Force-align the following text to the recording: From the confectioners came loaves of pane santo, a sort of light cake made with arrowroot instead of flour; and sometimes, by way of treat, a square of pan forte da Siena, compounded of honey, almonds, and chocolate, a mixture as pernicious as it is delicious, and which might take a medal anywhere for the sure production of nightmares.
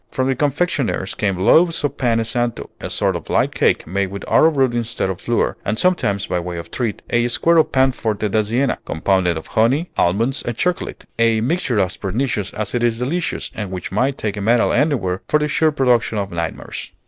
From 0.09 0.27
the 0.27 0.35
confectioners 0.35 1.13
came 1.13 1.37
loaves 1.37 1.83
of 1.83 1.95
pane 1.99 2.23
santo, 2.23 2.71
a 2.79 2.89
sort 2.89 3.15
of 3.15 3.29
light 3.29 3.53
cake 3.53 3.85
made 3.85 4.09
with 4.09 4.25
arrowroot 4.27 4.73
instead 4.73 5.11
of 5.11 5.21
flour; 5.21 5.57
and 5.63 5.77
sometimes, 5.77 6.25
by 6.25 6.39
way 6.39 6.57
of 6.57 6.71
treat, 6.71 7.03
a 7.11 7.27
square 7.27 7.57
of 7.57 7.71
pan 7.71 7.91
forte 7.91 8.27
da 8.27 8.41
Siena, 8.41 8.79
compounded 8.83 9.37
of 9.37 9.45
honey, 9.45 9.91
almonds, 9.97 10.41
and 10.41 10.57
chocolate, 10.57 11.05
a 11.19 11.39
mixture 11.41 11.79
as 11.79 11.97
pernicious 11.97 12.51
as 12.55 12.73
it 12.73 12.81
is 12.81 12.97
delicious, 12.97 13.51
and 13.53 13.69
which 13.69 13.91
might 13.91 14.17
take 14.17 14.35
a 14.37 14.41
medal 14.41 14.73
anywhere 14.73 15.21
for 15.27 15.37
the 15.37 15.47
sure 15.47 15.71
production 15.71 16.17
of 16.17 16.31
nightmares. 16.31 16.89